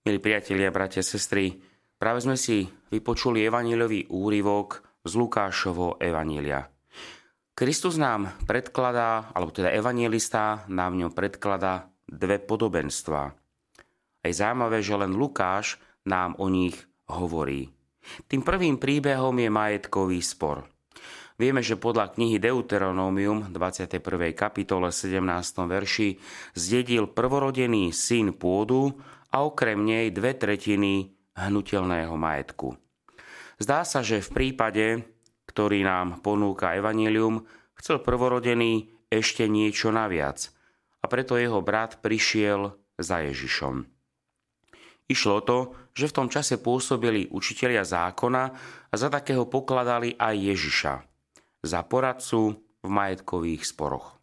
[0.00, 1.60] Milí priatelia, bratia, sestry,
[2.00, 6.64] práve sme si vypočuli evaníliový úryvok z Lukášovo evanília.
[7.52, 13.36] Kristus nám predkladá, alebo teda evangelista nám ňom predkladá dve podobenstva.
[14.24, 15.76] Je zaujímavé, že len Lukáš
[16.08, 16.80] nám o nich
[17.12, 17.68] hovorí.
[18.24, 20.64] Tým prvým príbehom je majetkový spor.
[21.40, 23.96] Vieme, že podľa knihy Deuteronomium 21.
[24.36, 25.24] kapitole 17.
[25.64, 26.20] verši
[26.52, 28.92] zdedil prvorodený syn pôdu
[29.32, 32.76] a okrem nej dve tretiny hnutelného majetku.
[33.56, 35.00] Zdá sa, že v prípade,
[35.48, 40.52] ktorý nám ponúka Evangelium, chcel prvorodený ešte niečo naviac
[41.00, 43.88] a preto jeho brat prišiel za Ježišom.
[45.08, 48.42] Išlo to, že v tom čase pôsobili učitelia zákona
[48.92, 51.09] a za takého pokladali aj Ježiša,
[51.64, 54.16] za poradcu v majetkových sporoch.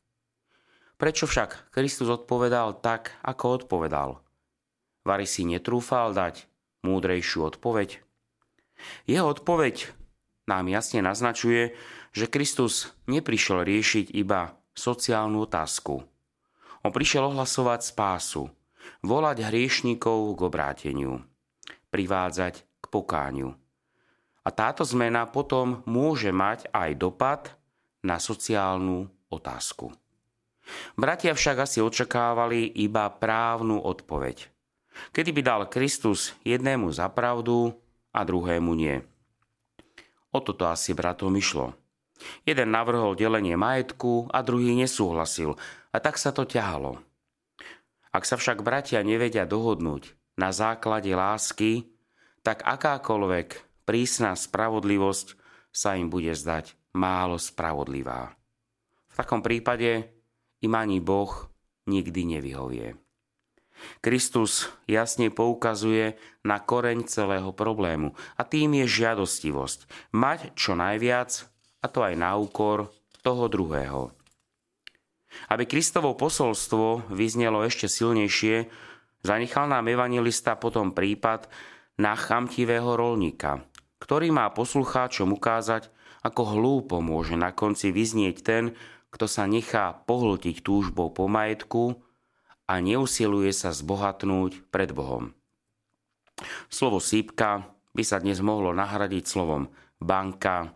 [0.98, 4.18] Prečo však Kristus odpovedal tak, ako odpovedal–
[5.08, 6.52] Vary si netrúfal dať
[6.84, 8.04] múdrejšiu odpoveď?
[9.08, 9.96] Jeho odpoveď
[10.52, 11.80] nám jasne naznačuje,
[12.12, 16.04] že Kristus neprišiel riešiť iba sociálnu otázku.
[16.84, 18.52] On prišiel ohlasovať spásu,
[19.00, 21.24] volať hriešníkov k obráteniu,
[21.88, 23.56] privádzať k pokániu.
[24.48, 27.52] A táto zmena potom môže mať aj dopad
[28.00, 29.92] na sociálnu otázku.
[30.96, 34.48] Bratia však asi očakávali iba právnu odpoveď.
[35.12, 37.76] Kedy by dal Kristus jednému za pravdu
[38.16, 39.04] a druhému nie.
[40.32, 41.76] O toto asi bratom išlo.
[42.48, 45.60] Jeden navrhol delenie majetku a druhý nesúhlasil
[45.92, 47.04] a tak sa to ťahalo.
[48.16, 51.92] Ak sa však bratia nevedia dohodnúť na základe lásky,
[52.48, 55.40] tak akákoľvek prísna spravodlivosť
[55.72, 58.36] sa im bude zdať málo spravodlivá.
[59.08, 60.12] V takom prípade
[60.60, 61.32] im ani Boh
[61.88, 63.00] nikdy nevyhovie.
[64.02, 70.12] Kristus jasne poukazuje na koreň celého problému a tým je žiadostivosť.
[70.18, 71.46] Mať čo najviac
[71.82, 72.90] a to aj na úkor
[73.22, 74.10] toho druhého.
[75.54, 78.66] Aby Kristovo posolstvo vyznelo ešte silnejšie,
[79.22, 81.46] zanechal nám evangelista potom prípad
[82.02, 83.62] na chamtivého rolníka,
[83.98, 85.90] ktorý má poslucháčom ukázať,
[86.26, 88.64] ako hlúpo môže na konci vyznieť ten,
[89.14, 91.98] kto sa nechá pohltiť túžbou po majetku
[92.68, 95.32] a neusiluje sa zbohatnúť pred Bohom.
[96.68, 97.66] Slovo sípka
[97.96, 100.76] by sa dnes mohlo nahradiť slovom banka,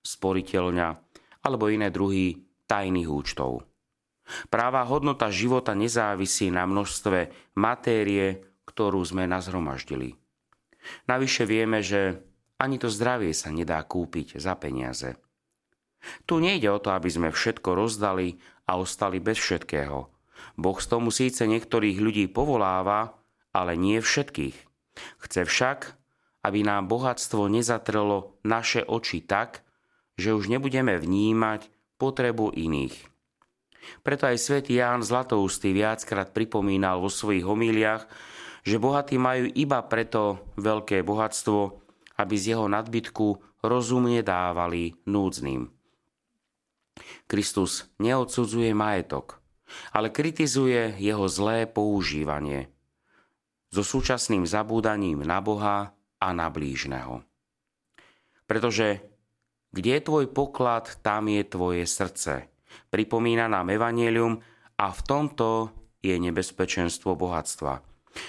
[0.00, 0.88] sporiteľňa
[1.44, 2.40] alebo iné druhy
[2.70, 3.66] tajných účtov.
[4.48, 10.16] Práva hodnota života nezávisí na množstve matérie, ktorú sme nazhromaždili.
[11.10, 12.22] Navyše vieme, že
[12.62, 15.18] ani to zdravie sa nedá kúpiť za peniaze.
[16.30, 18.38] Tu nejde o to, aby sme všetko rozdali
[18.70, 20.12] a ostali bez všetkého,
[20.58, 23.18] Boh z tomu síce niektorých ľudí povoláva,
[23.54, 24.56] ale nie všetkých.
[25.24, 25.80] Chce však,
[26.44, 29.64] aby nám bohatstvo nezatrelo naše oči tak,
[30.18, 33.08] že už nebudeme vnímať potrebu iných.
[34.06, 38.06] Preto aj svätý Ján Zlatoustý viackrát pripomínal vo svojich homíliach,
[38.62, 41.81] že bohatí majú iba preto veľké bohatstvo,
[42.22, 45.66] aby z jeho nadbytku rozumne dávali núdznym.
[47.26, 49.36] Kristus neodsudzuje majetok–
[49.92, 52.68] ale kritizuje jeho zlé používanie
[53.72, 57.24] so súčasným zabúdaním na Boha a na blížneho.
[58.44, 59.00] Pretože
[59.72, 62.52] kde je tvoj poklad, tam je tvoje srdce.
[62.92, 64.44] Pripomína nám Evangelium
[64.76, 65.72] a v tomto
[66.04, 67.80] je nebezpečenstvo bohatstva.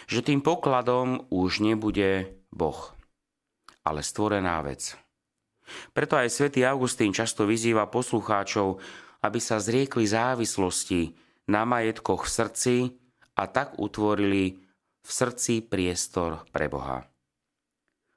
[0.08, 2.96] Že tým pokladom už nebude Boh,
[3.84, 4.96] ale stvorená vec.
[5.96, 8.80] Preto aj svätý Augustín často vyzýva poslucháčov,
[9.24, 11.16] aby sa zriekli závislosti
[11.48, 12.76] na majetkoch v srdci
[13.40, 14.60] a tak utvorili
[15.04, 17.04] v srdci priestor pre Boha.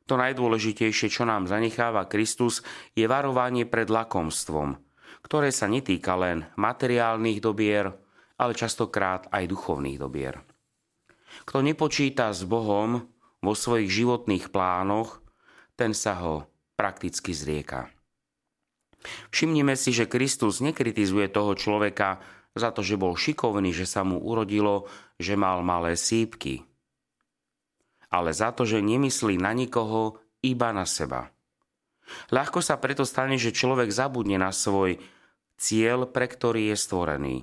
[0.06, 2.62] To najdôležitejšie, čo nám zanecháva Kristus,
[2.94, 4.78] je varovanie pred lakomstvom,
[5.26, 7.90] ktoré sa netýka len materiálnych dobier,
[8.38, 10.38] ale častokrát aj duchovných dobier.
[11.42, 13.02] Kto nepočíta s Bohom
[13.42, 15.25] vo svojich životných plánoch,
[15.76, 17.92] ten sa ho prakticky zrieka.
[19.30, 22.18] Všimnime si, že Kristus nekritizuje toho človeka
[22.56, 24.88] za to, že bol šikovný, že sa mu urodilo,
[25.20, 26.64] že mal malé sípky.
[28.08, 31.30] Ale za to, že nemyslí na nikoho, iba na seba.
[32.30, 34.96] Ľahko sa preto stane, že človek zabudne na svoj
[35.58, 37.36] cieľ, pre ktorý je stvorený.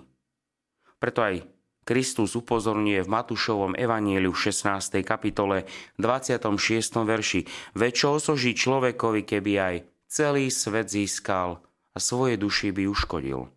[1.03, 1.52] Preto aj
[1.83, 5.03] Kristus upozorňuje v Matúšovom evanieliu v 16.
[5.03, 5.68] kapitole
[6.00, 6.56] 26.
[7.03, 7.44] verši
[7.91, 9.75] čo osoží človekovi, keby aj
[10.07, 11.59] celý svet získal
[11.91, 13.51] a svoje duši by uškodil.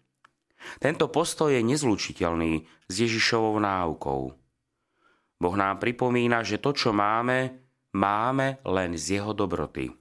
[0.82, 4.34] Tento postoj je nezlučiteľný s Ježišovou náukou.
[5.37, 7.55] Boh nám pripomína, že to, čo máme,
[7.94, 9.94] máme len z jeho dobroty.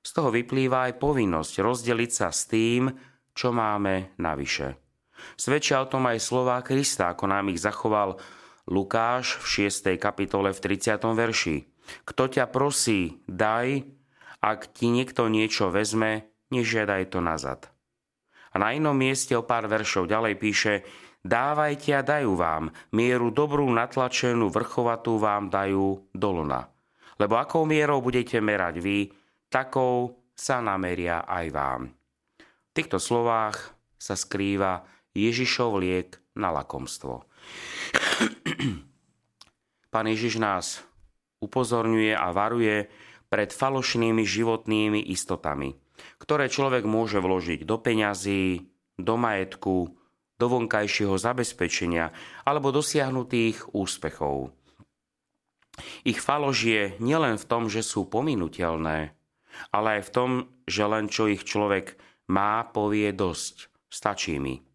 [0.00, 2.88] Z toho vyplýva aj povinnosť rozdeliť sa s tým,
[3.36, 4.89] čo máme navyše.
[5.38, 8.20] Svedčia o tom aj slová Krista, ako nám ich zachoval
[8.70, 9.98] Lukáš v 6.
[9.98, 11.00] kapitole v 30.
[11.02, 11.56] verši.
[12.06, 13.82] Kto ťa prosí, daj,
[14.40, 17.66] ak ti niekto niečo vezme, nežiadaj to nazad.
[18.50, 20.74] A na inom mieste o pár veršov ďalej píše,
[21.22, 26.66] dávajte a dajú vám, mieru dobrú natlačenú vrchovatú vám dajú doluna.
[27.20, 28.98] Lebo akou mierou budete merať vy,
[29.52, 31.82] takou sa nameria aj vám.
[32.40, 34.80] V týchto slovách sa skrýva
[35.14, 37.26] Ježišov liek na lakomstvo.
[39.92, 40.86] Pán Ježiš nás
[41.42, 42.86] upozorňuje a varuje
[43.26, 45.74] pred falošnými životnými istotami,
[46.22, 48.70] ktoré človek môže vložiť do peňazí,
[49.00, 49.94] do majetku,
[50.40, 52.14] do vonkajšieho zabezpečenia
[52.46, 54.54] alebo dosiahnutých úspechov.
[56.04, 59.16] Ich falož je nielen v tom, že sú pominutelné,
[59.72, 60.30] ale aj v tom,
[60.68, 61.96] že len čo ich človek
[62.30, 64.69] má, povie dosť, stačí mi.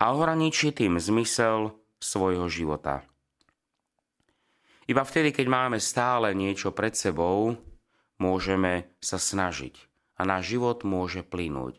[0.00, 3.06] A ohraničí tým zmysel svojho života.
[4.90, 7.54] Iba vtedy, keď máme stále niečo pred sebou,
[8.18, 9.78] môžeme sa snažiť
[10.18, 11.78] a náš život môže plynúť.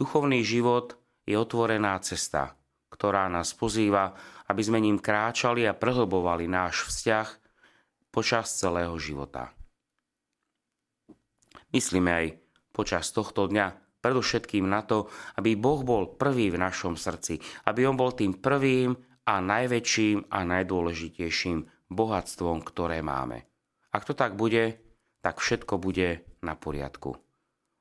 [0.00, 0.96] Duchovný život
[1.28, 2.56] je otvorená cesta,
[2.88, 4.16] ktorá nás pozýva,
[4.48, 7.28] aby sme ním kráčali a prehlbovali náš vzťah
[8.10, 9.52] počas celého života.
[11.70, 12.26] Myslíme aj
[12.74, 17.38] počas tohto dňa predovšetkým na to, aby Boh bol prvý v našom srdci,
[17.68, 18.96] aby On bol tým prvým
[19.28, 23.46] a najväčším a najdôležitejším bohatstvom, ktoré máme.
[23.92, 24.80] Ak to tak bude,
[25.20, 27.14] tak všetko bude na poriadku.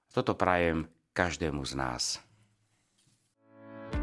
[0.09, 2.03] Toto prajem každému z nás.